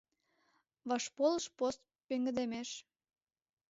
ВАШПОЛЫШ 0.89 1.43
ПОСТ 1.57 1.81
ПЕҤГЫДЕМЕШ 2.07 2.69